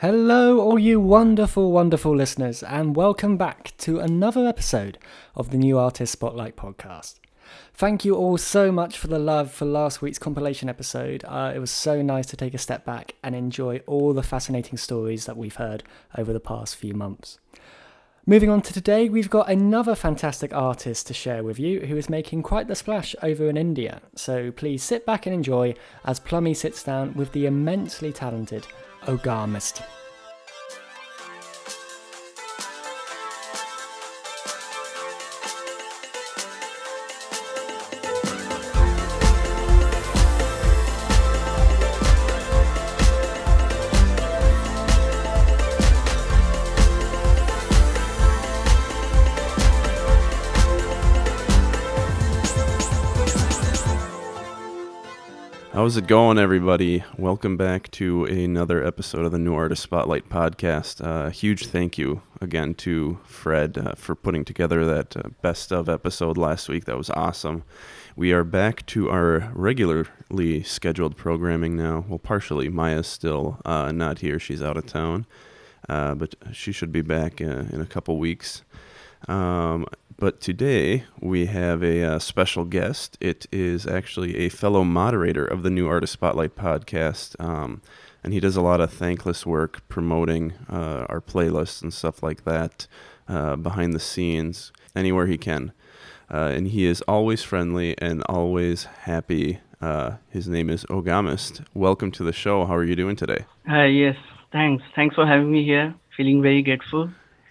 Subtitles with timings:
[0.00, 4.98] Hello, all you wonderful, wonderful listeners, and welcome back to another episode
[5.34, 7.14] of the New Artist Spotlight podcast.
[7.72, 11.24] Thank you all so much for the love for last week's compilation episode.
[11.26, 14.76] Uh, it was so nice to take a step back and enjoy all the fascinating
[14.76, 15.82] stories that we've heard
[16.18, 17.38] over the past few months.
[18.26, 22.10] Moving on to today, we've got another fantastic artist to share with you who is
[22.10, 24.02] making quite the splash over in India.
[24.14, 25.74] So please sit back and enjoy
[26.04, 28.66] as Plummy sits down with the immensely talented
[29.06, 29.82] Ogamist.
[55.86, 57.04] How's it going, everybody?
[57.16, 61.00] Welcome back to another episode of the New Artist Spotlight podcast.
[61.00, 65.88] Uh, huge thank you again to Fred uh, for putting together that uh, best of
[65.88, 66.86] episode last week.
[66.86, 67.62] That was awesome.
[68.16, 72.04] We are back to our regularly scheduled programming now.
[72.08, 72.68] Well, partially.
[72.68, 75.24] Maya's still uh, not here, she's out of town,
[75.88, 78.64] uh, but she should be back uh, in a couple weeks.
[79.28, 79.86] Um,
[80.18, 83.18] but today we have a uh, special guest.
[83.20, 87.38] It is actually a fellow moderator of the New Artist Spotlight podcast.
[87.38, 87.82] Um,
[88.24, 92.44] and he does a lot of thankless work promoting uh, our playlists and stuff like
[92.44, 92.86] that
[93.28, 95.72] uh, behind the scenes, anywhere he can.
[96.30, 99.60] Uh, and he is always friendly and always happy.
[99.80, 101.62] Uh, his name is Ogamist.
[101.74, 102.64] Welcome to the show.
[102.64, 103.44] How are you doing today?
[103.66, 104.16] Hi, yes,
[104.50, 104.82] thanks.
[104.94, 105.94] Thanks for having me here.
[106.16, 107.10] Feeling very grateful.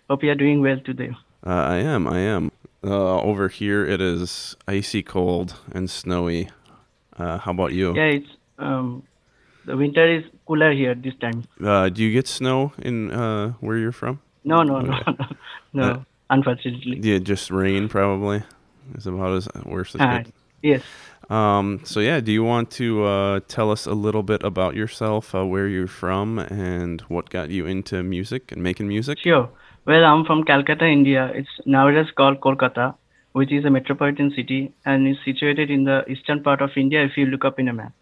[0.09, 1.16] Hope you are doing well today.
[1.45, 2.07] Uh, I am.
[2.07, 2.51] I am.
[2.83, 6.49] Uh, over here, it is icy cold and snowy.
[7.17, 7.95] Uh, how about you?
[7.95, 8.29] Yeah, it's
[8.59, 9.03] um,
[9.66, 11.43] the winter is cooler here this time.
[11.63, 14.19] Uh, do you get snow in uh, where you're from?
[14.43, 15.03] No, no, no, Okay.
[15.11, 15.25] no,
[15.73, 15.91] no.
[15.91, 16.99] Uh, unfortunately.
[17.01, 18.43] Yeah, just rain probably.
[18.95, 20.31] Is about as worse as Ah, good.
[20.61, 20.81] yes.
[21.31, 25.34] Um, so yeah, do you want to uh, tell us a little bit about yourself,
[25.34, 29.17] uh, where you're from, and what got you into music and making music?
[29.19, 29.50] Sure.
[29.88, 31.31] Well, I'm from Calcutta, India.
[31.35, 32.96] It's nowadays called Kolkata,
[33.34, 37.16] which is a metropolitan city and is situated in the eastern part of India if
[37.16, 37.94] you look up in a map.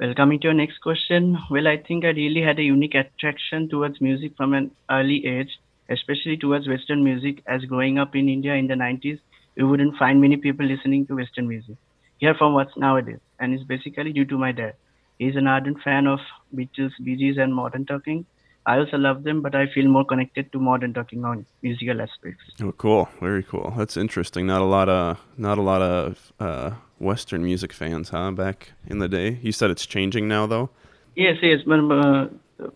[0.00, 3.68] Well, coming to your next question, well, I think I really had a unique attraction
[3.68, 5.58] towards music from an early age,
[5.90, 7.42] especially towards Western music.
[7.46, 9.20] As growing up in India in the 90s,
[9.54, 11.76] you wouldn't find many people listening to Western music.
[12.16, 14.76] Here from what's nowadays, and it's basically due to my dad.
[15.18, 16.20] He's an ardent fan of
[16.56, 18.24] Beatles, Bee Gees, and Modern Talking.
[18.68, 22.44] I also love them, but I feel more connected to Modern Talking on musical aspects.
[22.62, 23.72] Oh, cool, very cool.
[23.78, 24.46] That's interesting.
[24.46, 28.30] Not a lot of not a lot of uh, Western music fans, huh?
[28.32, 30.68] Back in the day, you said it's changing now, though.
[31.16, 32.26] Yes, yes, but uh,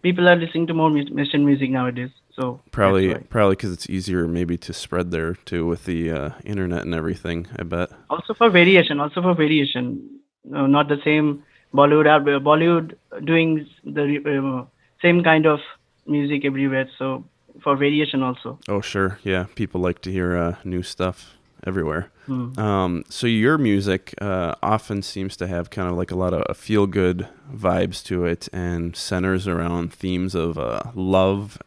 [0.01, 2.11] people are listening to more Western music nowadays.
[2.35, 6.83] So Probably, probably because it's easier maybe to spread there too with the uh, internet
[6.87, 7.49] and everything.
[7.59, 7.91] I bet.
[8.09, 10.09] also for variation, also for variation,
[10.45, 11.45] no, not the same
[11.75, 12.07] Bollywood.
[12.07, 14.65] uh, Bollywood doing the uh,
[15.03, 15.61] same kind of
[16.07, 16.89] music everywhere.
[16.99, 17.25] So
[17.63, 18.59] for variation also.
[18.69, 19.19] Oh, sure.
[19.23, 22.11] Yeah, people like to hear uh, new stuff everywhere.
[22.27, 22.59] Hmm.
[22.59, 26.57] Um, so your music uh, often seems to have kind of like a lot of
[26.57, 31.59] feel good vibes to it and centers around themes of uh, love.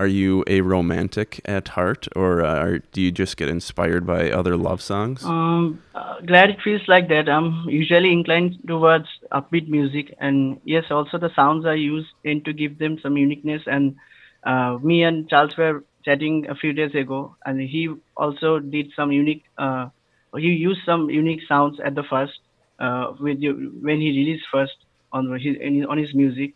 [0.00, 4.30] Are you a romantic at heart, or uh, are, do you just get inspired by
[4.30, 5.22] other love songs?
[5.22, 7.28] Um, uh, glad it feels like that.
[7.28, 12.54] I'm usually inclined towards upbeat music, and yes, also the sounds I use tend to
[12.54, 13.60] give them some uniqueness.
[13.66, 13.96] And
[14.42, 19.12] uh, me and Charles were chatting a few days ago, and he also did some
[19.12, 19.44] unique.
[19.58, 19.88] Uh,
[20.34, 22.38] he used some unique sounds at the first
[22.78, 24.72] uh, with you, when he released first
[25.12, 26.54] on his on his music.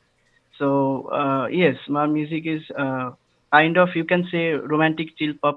[0.58, 3.10] So uh, yes, my music is uh,
[3.56, 4.44] kind of you can say
[4.74, 5.56] romantic chill pop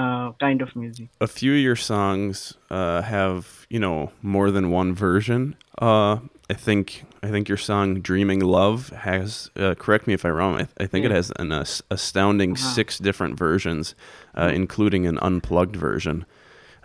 [0.00, 1.08] uh, kind of music.
[1.20, 5.54] a few of your songs uh, have you know more than one version.
[5.80, 6.14] Uh,
[6.50, 9.50] I think I think your song "Dreaming Love" has.
[9.56, 10.54] Uh, correct me if I'm wrong.
[10.62, 12.74] I, I think it has an as- astounding Uh-huh.
[12.78, 13.94] six different versions,
[14.40, 16.24] uh, including an unplugged version.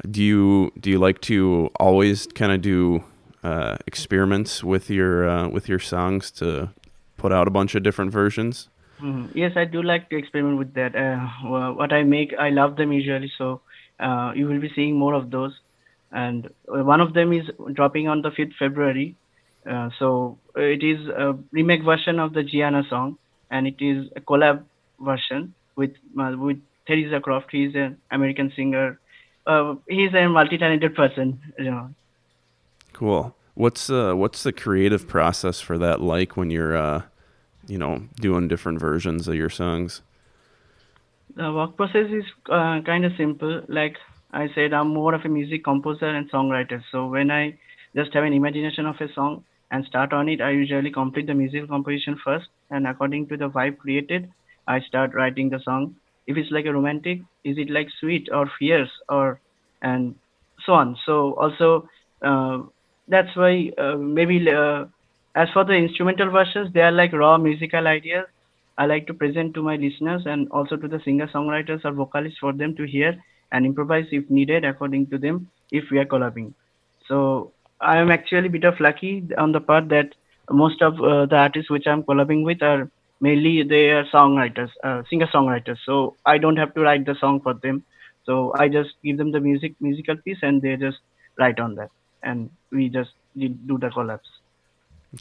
[0.09, 3.03] Do you do you like to always kind of do
[3.43, 6.69] uh, experiments with your uh, with your songs to
[7.17, 8.69] put out a bunch of different versions?
[9.01, 9.31] Mhm.
[9.35, 10.95] Yes, I do like to experiment with that.
[10.95, 13.61] Uh, wha- what I make, I love them usually, so
[13.99, 15.53] uh, you will be seeing more of those.
[16.11, 19.15] And uh, one of them is dropping on the 5th February.
[19.69, 23.17] Uh, so uh, it is a remake version of the Gianna song,
[23.51, 24.63] and it is a collab
[24.99, 26.57] version with uh, with
[26.87, 27.47] Theresa Croft.
[27.51, 28.99] He's an American singer.
[29.45, 31.39] Uh, he's a multi-talented person.
[31.59, 31.89] You know.
[32.93, 33.35] Cool.
[33.53, 37.01] What's uh what's the creative process for that like when you're uh
[37.67, 40.01] you know, doing different versions of your songs?
[41.35, 43.61] The work process is uh, kind of simple.
[43.67, 43.95] Like
[44.31, 46.81] I said, I'm more of a music composer and songwriter.
[46.91, 47.57] So when I
[47.95, 51.33] just have an imagination of a song and start on it, I usually complete the
[51.33, 54.29] musical composition first, and according to the vibe created,
[54.67, 55.95] I start writing the song.
[56.25, 59.39] If it's like a romantic, is it like sweet or fierce or
[59.81, 60.15] and
[60.65, 60.97] so on.
[61.05, 61.87] So also
[62.21, 62.59] uh,
[63.07, 64.85] that's why uh, maybe uh,
[65.37, 68.25] as for the instrumental versions, they are like raw musical ideas.
[68.77, 72.39] I like to present to my listeners and also to the singer songwriters or vocalists
[72.39, 73.15] for them to hear
[73.51, 76.53] and improvise if needed according to them if we are collabing.
[77.07, 80.15] So I am actually a bit of lucky on the part that
[80.49, 82.89] most of uh, the artists which I'm collabing with are
[83.21, 85.77] mainly they are songwriters, uh, singer songwriters.
[85.85, 87.83] So I don't have to write the song for them.
[88.25, 90.97] So I just give them the music, musical piece, and they just
[91.39, 91.89] write on that,
[92.23, 94.31] and we just do the collabs.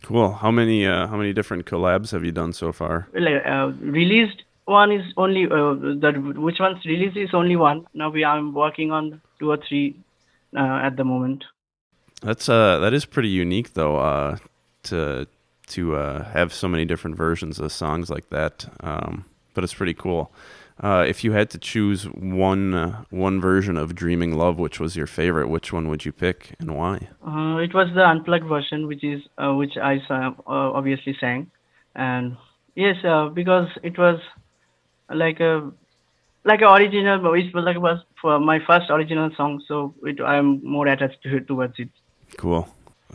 [0.02, 0.32] Cool.
[0.32, 3.08] How many uh, how many different collabs have you done so far?
[3.14, 7.86] Uh, released one is only uh, that which one's released is only one.
[7.94, 9.96] Now we I'm working on two or three
[10.56, 11.44] uh, at the moment.
[12.22, 14.36] That's uh that is pretty unique though uh
[14.84, 15.26] to
[15.68, 18.66] to uh, have so many different versions of songs like that.
[18.80, 19.24] Um,
[19.54, 20.32] but it's pretty cool.
[20.78, 24.94] Uh, if you had to choose one uh, one version of "Dreaming Love," which was
[24.94, 27.08] your favorite, which one would you pick and why?
[27.26, 31.50] Uh, it was the unplugged version, which is uh, which I uh, obviously sang,
[31.94, 32.36] and
[32.74, 32.96] yes,
[33.32, 34.20] because it was
[35.08, 35.72] like a
[36.44, 37.34] like an original.
[37.34, 41.22] It was like it was for my first original song, so it, I'm more attached
[41.22, 41.88] to towards it.
[42.36, 42.68] Cool.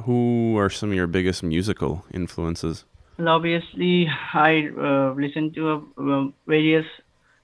[0.06, 2.86] Who are some of your biggest musical influences?
[3.19, 4.69] Well, obviously, I
[5.16, 6.88] listen to various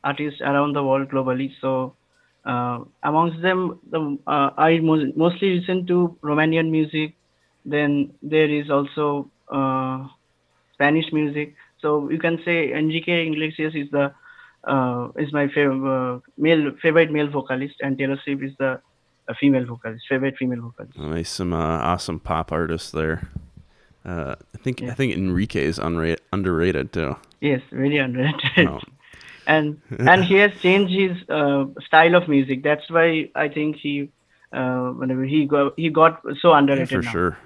[0.07, 1.49] artists around the world globally.
[1.61, 1.71] So
[2.45, 7.15] uh, amongst them, the, uh, I mo- mostly listen to Romanian music.
[7.65, 10.07] Then there is also uh,
[10.73, 11.55] Spanish music.
[11.81, 14.13] So you can say Enrique Iglesias is the
[14.73, 18.81] uh, is my favorite uh, male favorite male vocalist, and Taylor Swift is the
[19.39, 20.97] female vocalist, favorite female vocalist.
[20.97, 23.29] Nice, some uh, awesome pop artists there.
[24.05, 24.91] I think yeah.
[24.91, 27.15] I think Enrique is unra- underrated too.
[27.41, 28.67] Yes, really underrated.
[28.67, 28.79] Oh
[29.47, 32.63] and and he has changed his uh, style of music.
[32.63, 34.09] That's why I think he
[34.53, 36.91] uh, whenever he got he got so underrated.
[36.91, 37.11] Yeah, for now.
[37.11, 37.37] sure.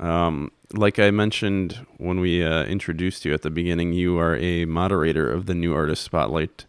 [0.00, 4.64] Um, like I mentioned when we uh, introduced you at the beginning, you are a
[4.64, 6.64] moderator of the New Artist Spotlight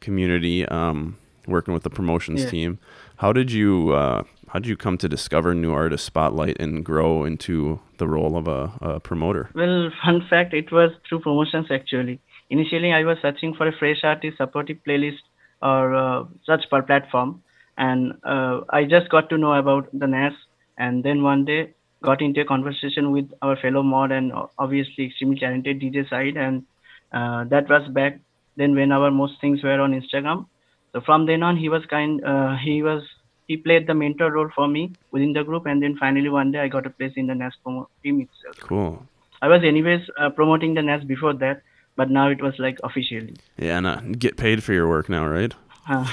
[0.00, 2.50] community, um, working with the promotions yeah.
[2.50, 2.78] team.
[3.16, 7.24] How did you uh, how did you come to discover New Artist Spotlight and grow
[7.24, 9.50] into the role of a, a promoter?
[9.54, 12.20] Well, fun fact, it was through promotions actually
[12.50, 15.22] initially I was searching for a fresh artist supportive playlist
[15.62, 17.42] or uh, such per platform,
[17.78, 20.32] and uh, I just got to know about the NAS,
[20.78, 25.38] and then one day got into a conversation with our fellow mod and obviously extremely
[25.38, 26.64] talented DJ side, and
[27.12, 28.20] uh, that was back
[28.56, 30.46] then when our most things were on Instagram.
[30.92, 32.24] So from then on, he was kind.
[32.24, 33.02] Uh, he was
[33.46, 36.60] he played the mentor role for me within the group, and then finally one day
[36.60, 38.68] I got a place in the NAS promo team itself.
[38.68, 39.06] Cool.
[39.42, 41.62] I was anyways uh, promoting the NAS before that,
[42.00, 43.36] but now it was like officially.
[43.58, 45.52] Yeah, and uh, get paid for your work now, right?
[45.86, 46.10] Uh.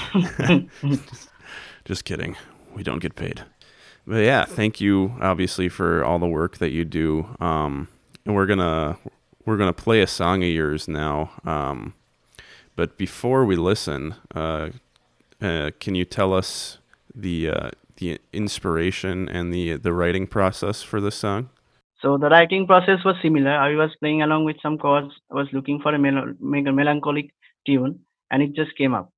[0.82, 1.30] just,
[1.86, 2.36] just kidding.
[2.74, 3.42] We don't get paid.
[4.06, 7.34] But yeah, thank you obviously for all the work that you do.
[7.40, 7.88] Um,
[8.26, 8.98] and we're gonna
[9.46, 11.30] we're gonna play a song of yours now.
[11.46, 11.94] Um,
[12.76, 14.68] but before we listen, uh,
[15.40, 16.76] uh, can you tell us
[17.14, 21.48] the uh, the inspiration and the the writing process for this song?
[22.00, 23.50] So the writing process was similar.
[23.50, 25.12] I was playing along with some chords.
[25.30, 27.30] I was looking for a mel- melancholic
[27.66, 28.00] tune,
[28.30, 29.12] and it just came up.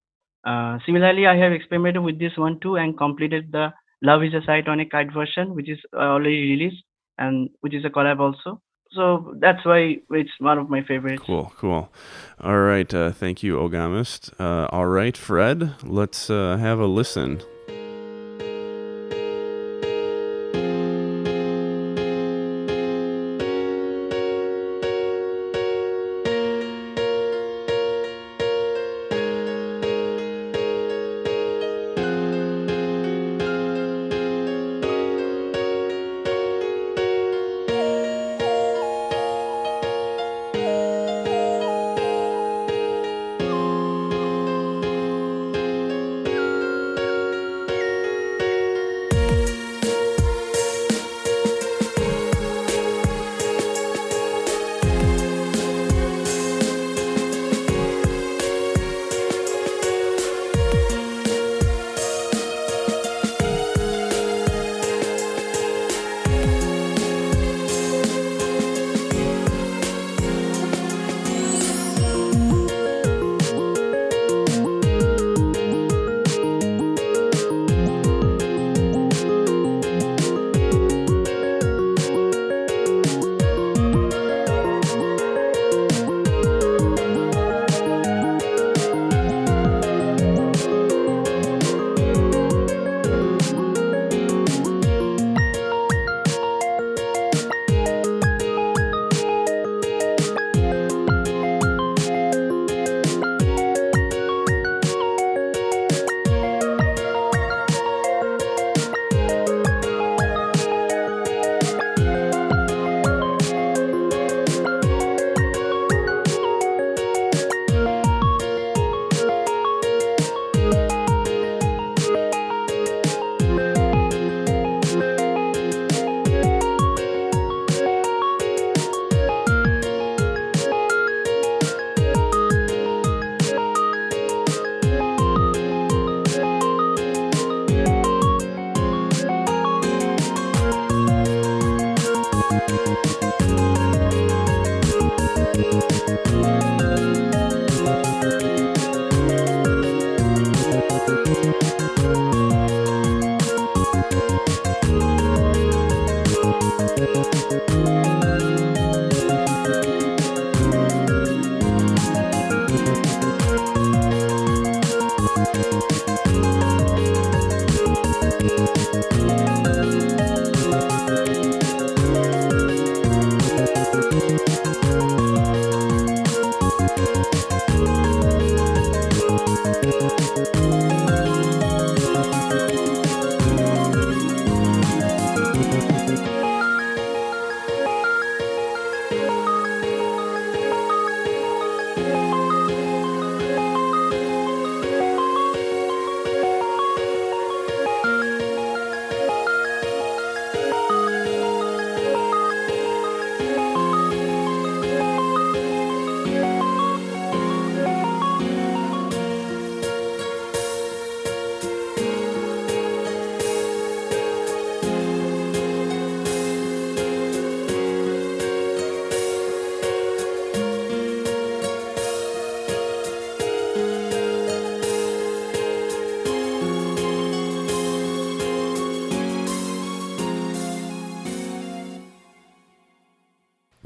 [0.44, 3.72] Uh, similarly, I have experimented with this one too and completed the
[4.02, 6.82] "Love Is a Sight on a Kite" version, which is already released
[7.18, 8.62] and which is a collab also.
[8.92, 11.22] So that's why it's one of my favorites.
[11.24, 11.92] Cool, cool.
[12.40, 14.32] All right, uh, thank you, Ogamist.
[14.40, 17.42] Uh, all right, Fred, let's uh, have a listen.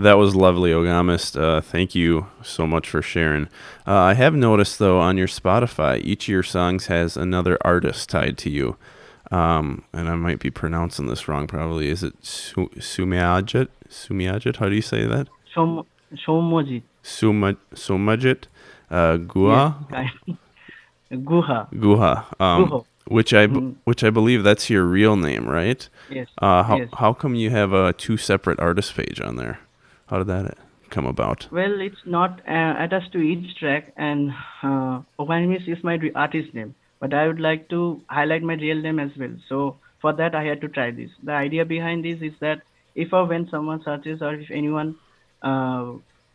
[0.05, 1.35] That was lovely, Ogamist.
[1.35, 3.45] Uh, thank you so much for sharing.
[3.87, 8.11] Uh, I have noticed, though, on your Spotify, each of your songs has another artist
[8.11, 8.77] tied to you.
[9.31, 11.89] Um, and I might be pronouncing this wrong, probably.
[11.89, 13.69] Is it Su- Sumiajit?
[13.89, 14.57] Sumiajit?
[14.57, 15.29] How do you say that?
[15.57, 16.83] Shom Shomojit.
[17.03, 18.45] Suma- Sumajit
[18.91, 19.75] uh, Guha?
[21.13, 21.73] Guha.
[21.73, 22.41] Guha.
[22.41, 22.85] Um, Guho.
[23.07, 23.77] which I Mhm.
[23.85, 25.89] which I believe that's your real name, right?
[26.11, 26.29] Yes.
[26.43, 26.89] Uh, how Yes.
[26.99, 29.61] how come you have a two separate artist page on there?
[30.07, 30.57] How did that
[30.91, 31.49] come about?
[31.51, 34.31] Well, it's not uh, attached to each track, and
[34.63, 36.75] uh, Oganimis is my artist name.
[37.01, 39.35] But I would like to highlight my real name as well.
[39.49, 41.11] So for that, I had to try this.
[41.23, 42.63] The idea behind this is that
[42.95, 44.97] if or when someone searches, or if anyone
[45.43, 45.93] uh,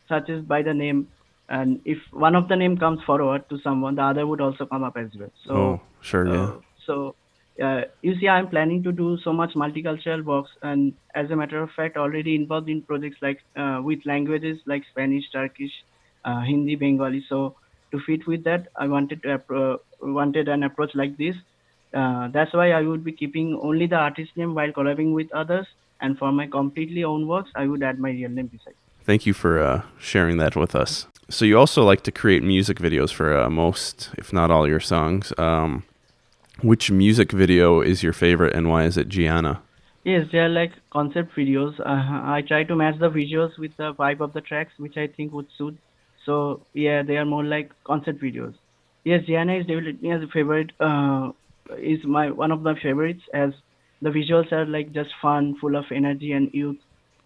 [0.07, 1.07] searches by the name,
[1.47, 4.83] and if one of the name comes forward to someone, the other would also come
[4.83, 5.31] up as well.
[5.45, 6.43] So oh, sure, yeah.
[6.43, 7.15] uh, so
[7.61, 11.61] uh, you see, I'm planning to do so much multicultural works, and as a matter
[11.61, 15.71] of fact, already involved in projects like uh, with languages like Spanish, Turkish,
[16.25, 17.25] uh, Hindi, Bengali.
[17.27, 17.55] So
[17.91, 21.35] to fit with that, I wanted to appro- wanted an approach like this.
[21.93, 25.67] Uh, that's why I would be keeping only the artist name while collaborating with others,
[26.01, 28.75] and for my completely own works, I would add my real name beside.
[29.03, 31.07] Thank you for uh, sharing that with us.
[31.29, 34.79] So you also like to create music videos for uh, most, if not all, your
[34.79, 35.33] songs.
[35.37, 35.83] Um,
[36.61, 39.61] which music video is your favorite, and why is it Gianna?
[40.03, 41.79] Yes, they are like concept videos.
[41.79, 45.07] Uh, I try to match the visuals with the vibe of the tracks, which I
[45.07, 45.77] think would suit.
[46.25, 48.55] So yeah, they are more like concept videos.
[49.03, 50.71] Yes, Gianna is definitely as a favorite.
[50.79, 51.31] Uh,
[51.77, 53.51] is my one of my favorites as
[54.01, 56.77] the visuals are like just fun, full of energy and youth,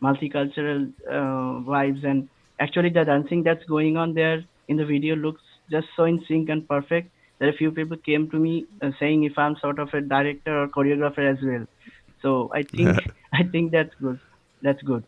[0.02, 2.28] multicultural uh, vibes, and
[2.60, 6.50] actually the dancing that's going on there in the video looks just so in sync
[6.50, 7.10] and perfect.
[7.40, 10.64] That a few people came to me uh, saying if I'm sort of a director
[10.64, 11.66] or choreographer as well.
[12.22, 13.00] So I think
[13.34, 14.20] I think that's good.
[14.62, 15.04] That's good.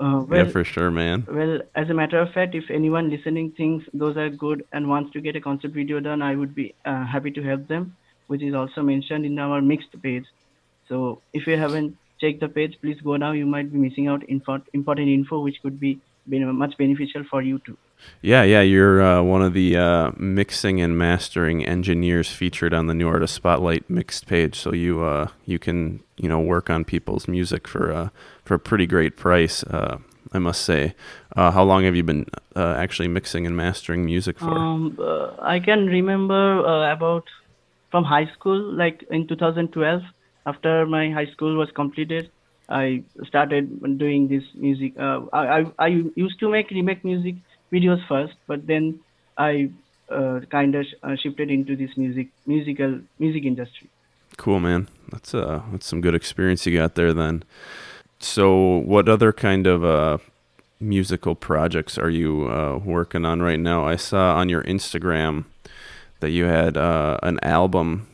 [0.00, 1.26] Uh, well, yeah, for sure, man.
[1.30, 5.12] well, as a matter of fact, if anyone listening thinks those are good and wants
[5.12, 7.94] to get a concept video done, I would be uh, happy to help them,
[8.28, 10.24] which is also mentioned in our mixed page.
[10.88, 13.32] So if you haven't checked the page, please go now.
[13.32, 17.58] You might be missing out info- important info, which could be much beneficial for you
[17.58, 17.76] too.
[18.22, 22.94] Yeah, yeah, you're uh, one of the uh, mixing and mastering engineers featured on the
[22.94, 24.56] New Artist Spotlight mixed page.
[24.58, 28.08] So you uh, you can you know work on people's music for uh,
[28.44, 29.62] for a pretty great price.
[29.64, 29.98] Uh,
[30.32, 30.94] I must say.
[31.34, 34.50] Uh, how long have you been actually mixing and mastering music for?
[34.50, 34.98] Um,
[35.40, 37.24] I can remember about
[37.90, 40.02] from high school, like in 2012,
[40.46, 42.30] after my high school was completed,
[42.68, 44.92] I started doing this music.
[44.98, 47.36] I, I I used to make remake music
[47.72, 49.00] videos first, but then
[49.36, 49.70] I
[50.10, 53.88] uh, kind of uh, shifted into this music musical music industry.
[54.36, 54.88] Cool, man.
[55.10, 57.42] That's uh that's some good experience you got there then.
[58.20, 60.18] So, what other kind of uh
[60.78, 63.86] musical projects are you uh working on right now?
[63.86, 65.44] I saw on your Instagram
[66.20, 68.06] that you had uh an album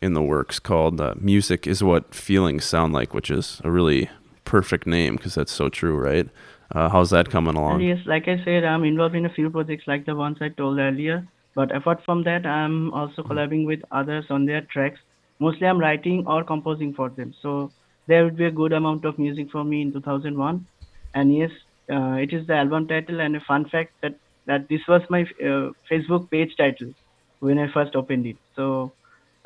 [0.00, 4.08] in the works called uh, Music is What Feelings Sound Like, which is a really
[4.44, 6.28] perfect name because that's so true, right?
[6.74, 7.80] Uh, how's that coming along?
[7.80, 10.78] yes, like I said, I'm involved in a few projects like the ones I told
[10.78, 11.26] earlier.
[11.54, 15.00] But apart from that, I'm also collaborating with others on their tracks.
[15.38, 17.34] Mostly I'm writing or composing for them.
[17.42, 17.72] So
[18.06, 20.66] there would be a good amount of music for me in 2001.
[21.14, 21.50] And yes,
[21.90, 24.14] uh, it is the album title and a fun fact that
[24.46, 26.92] that this was my uh, Facebook page title
[27.40, 28.36] when I first opened it.
[28.56, 28.92] So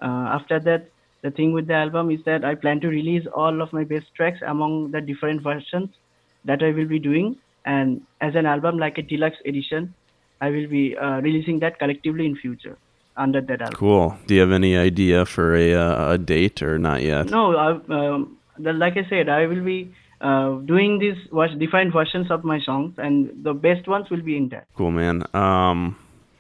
[0.00, 0.88] uh, after that,
[1.23, 4.07] the thing with the album is that I plan to release all of my best
[4.17, 5.91] tracks among the different versions
[6.45, 9.95] that I will be doing, and as an album like a deluxe edition,
[10.41, 12.77] I will be uh, releasing that collectively in future
[13.17, 13.77] under that album.
[13.79, 14.17] Cool.
[14.27, 17.31] Do you have any idea for a uh, a date or not yet?
[17.31, 21.93] No, I, um, the, like I said, I will be uh, doing these was- different
[21.93, 24.67] versions of my songs, and the best ones will be in that.
[24.77, 25.25] Cool, man.
[25.35, 25.97] Um,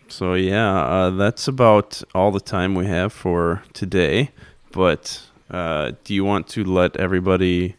[0.08, 4.30] so yeah, uh, that's about all the time we have for today.
[4.72, 7.76] But uh, do you want to let everybody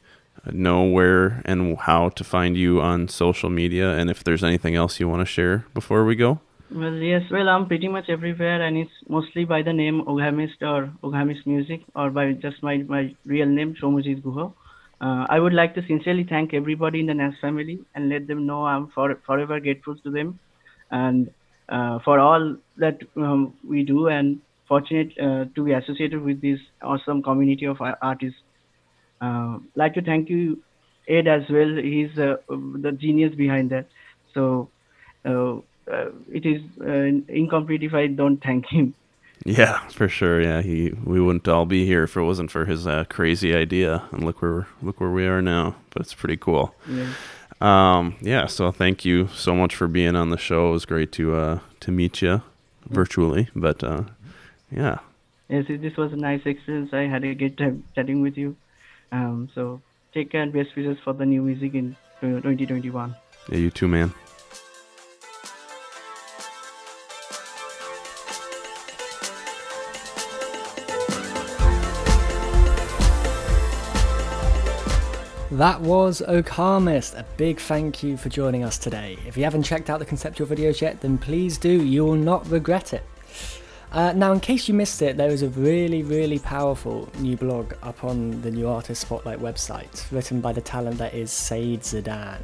[0.51, 4.99] know where and how to find you on social media, and if there's anything else
[4.99, 6.39] you want to share before we go?
[6.71, 10.91] Well, yes, well, I'm pretty much everywhere, and it's mostly by the name Oghamist or
[11.03, 14.53] Oghamist Music, or by just my, my real name, Shomujit Guho.
[14.99, 18.45] Uh, I would like to sincerely thank everybody in the NAS family and let them
[18.45, 20.39] know I'm for, forever grateful to them
[20.91, 21.29] and
[21.69, 26.59] uh, for all that um, we do and fortunate uh, to be associated with this
[26.81, 28.39] awesome community of artists.
[29.23, 30.59] Uh, like to thank you,
[31.07, 31.75] Ed, as well.
[31.75, 33.85] He's uh, the genius behind that.
[34.33, 34.69] So
[35.25, 35.55] uh,
[35.91, 38.93] uh, it is uh, incomplete if I don't thank him.
[39.45, 40.41] Yeah, for sure.
[40.41, 44.03] Yeah, he we wouldn't all be here if it wasn't for his uh, crazy idea,
[44.11, 45.75] and look where look where we are now.
[45.91, 46.75] But it's pretty cool.
[46.89, 47.09] Yeah.
[47.61, 50.69] Um, yeah, so thank you so much for being on the show.
[50.69, 52.41] It was great to uh, to meet you
[52.89, 54.03] virtually, but uh,
[54.69, 54.99] yeah,
[55.49, 56.89] Yes, this was a nice experience.
[56.93, 58.55] I had a great time chatting with you.
[59.13, 59.79] Um, so
[60.11, 63.15] take care and best wishes for the new music in uh, 2021.
[63.49, 64.11] yeah, you too, man.
[75.51, 77.13] That was Ogamist.
[77.13, 79.19] A big thank you for joining us today.
[79.27, 81.83] If you haven't checked out the conceptual videos yet, then please do.
[81.83, 83.03] You will not regret it.
[83.93, 87.73] Uh, now, in case you missed it, there is a really, really powerful new blog
[87.83, 92.41] up on the New Artist Spotlight website, written by the talent that is Said Zidane.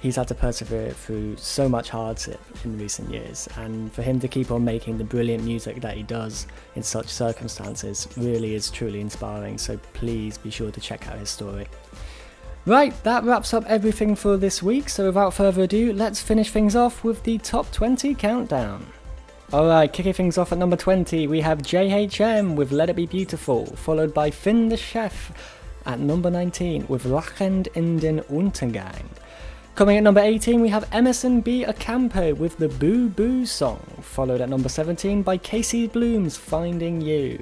[0.00, 4.28] He's had to persevere through so much hardship in recent years, and for him to
[4.28, 9.00] keep on making the brilliant music that he does in such circumstances really is truly
[9.00, 9.56] inspiring.
[9.56, 11.66] So please be sure to check out his story.
[12.66, 16.76] Right, that wraps up everything for this week, so without further ado, let's finish things
[16.76, 18.86] off with the top 20 countdown.
[19.52, 23.66] Alright, kicking things off at number 20, we have JHM with Let It Be Beautiful,
[23.66, 25.30] followed by Finn the Chef
[25.86, 29.04] at number 19 with Lachend in den Untergang.
[29.76, 31.66] Coming at number 18, we have Emerson B.
[31.66, 37.40] Ocampo with the Boo Boo song, followed at number 17 by Casey Bloom's Finding You.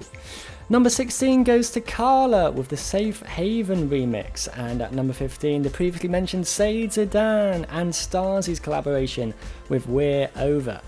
[0.68, 5.70] Number 16 goes to Carla with the Safe Haven remix, and at number 15, the
[5.70, 9.32] previously mentioned Said Zidane and Stasi's collaboration
[9.68, 10.80] with We're Over.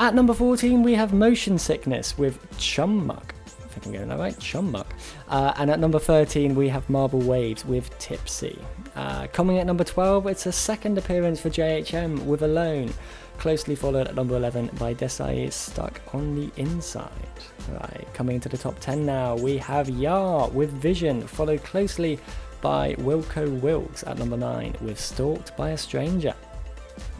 [0.00, 3.32] At number 14, we have Motion Sickness with Chummuck.
[3.46, 4.34] I think I'm that right.
[5.28, 8.58] Uh, and at number 13, we have Marble Waves with Tipsy.
[8.96, 12.90] Uh, coming at number 12, it's a second appearance for JHM with Alone,
[13.36, 17.10] closely followed at number 11 by Desai Stuck on the Inside.
[17.68, 22.18] Right, coming into the top 10 now, we have Yar with Vision, followed closely
[22.62, 26.34] by Wilco Wilkes at number 9 with Stalked by a Stranger.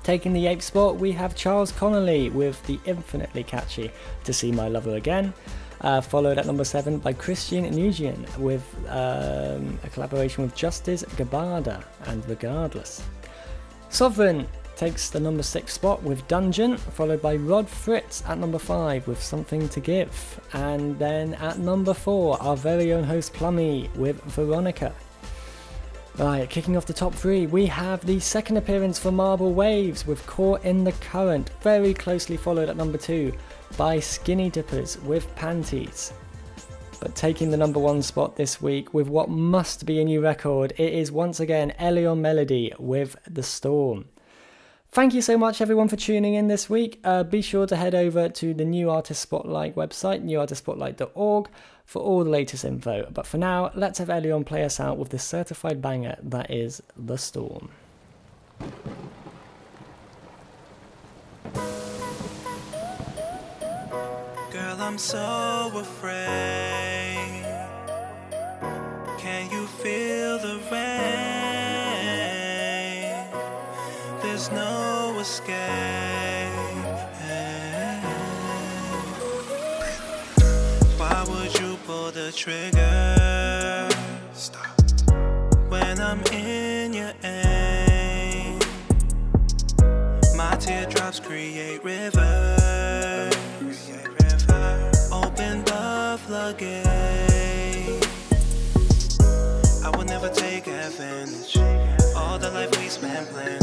[0.02, 3.90] Taking the eighth spot, we have Charles Connolly with the infinitely catchy
[4.24, 5.34] To See My Lover Again,
[5.82, 11.84] uh, followed at number seven by Christian Nugian with um, a collaboration with Justice Gabada
[12.06, 13.02] and Regardless.
[13.90, 19.06] Sovereign takes the number six spot with Dungeon, followed by Rod Fritz at number five
[19.06, 24.22] with Something to Give, and then at number four, our very own host Plummy with
[24.24, 24.94] Veronica.
[26.20, 30.26] Right, kicking off the top three, we have the second appearance for Marble Waves with
[30.26, 33.32] Caught in the Current, very closely followed at number two
[33.78, 36.12] by Skinny Dippers with Panties.
[37.00, 40.74] But taking the number one spot this week with what must be a new record,
[40.76, 44.04] it is once again Elion Melody with The Storm.
[44.92, 46.98] Thank you so much, everyone, for tuning in this week.
[47.04, 51.48] Uh, be sure to head over to the New Artist Spotlight website, newartistspotlight.org,
[51.84, 53.06] for all the latest info.
[53.08, 56.82] But for now, let's have Elion play us out with the certified banger that is
[56.96, 57.70] The Storm.
[64.50, 66.79] Girl, I'm so afraid.
[82.32, 83.88] Trigger?
[84.32, 84.80] Stop.
[85.68, 88.58] When I'm in your aim,
[90.36, 93.34] my teardrops raindrops create rivers.
[95.12, 96.86] Open the floodgate.
[99.84, 101.56] I would never take advantage.
[102.16, 103.58] All the life we spent planning.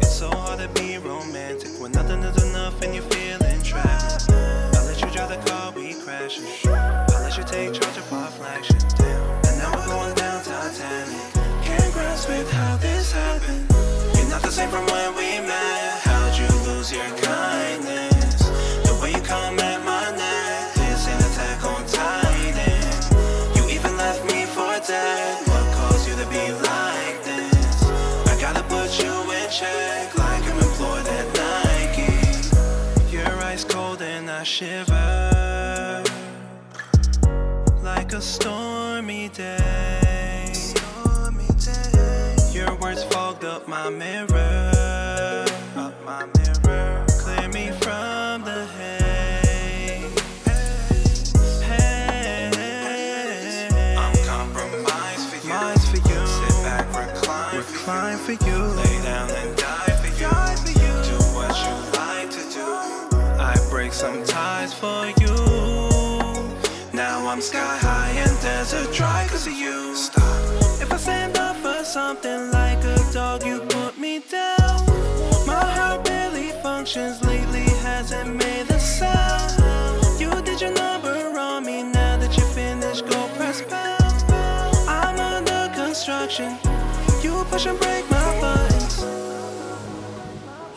[0.00, 4.30] It's so hard to be romantic when nothing is enough and you're feeling trapped.
[4.30, 6.87] I let you drive the car, we crashing.
[7.38, 8.82] I take charge of our flagship.
[8.98, 9.22] Damn.
[9.46, 11.32] And now we're going down Titanic.
[11.62, 13.64] Can't grasp with how this happened.
[14.18, 16.02] You're not the same from when we met.
[16.02, 18.42] How'd you lose your kindness?
[18.82, 22.90] The way you come at my neck is an attack on Titan.
[23.54, 25.46] You even left me for dead.
[25.46, 27.84] What caused you to be like this?
[28.26, 29.87] I gotta put you in check,
[39.38, 39.46] Your
[42.80, 44.37] words fogged up my mirror,
[72.22, 74.78] something like a dog, you put me down.
[75.46, 80.20] My heart barely functions lately, hasn't made a sound.
[80.20, 84.32] You did your number on me, now that you finished, go press pound.
[84.88, 86.56] I'm under construction.
[87.22, 89.04] You push and break my buttons.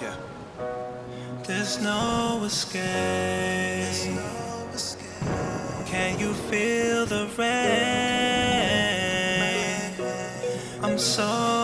[0.01, 0.15] Yeah.
[1.47, 2.82] There's no escape.
[5.86, 8.01] Can you feel the rain?
[11.02, 11.61] song.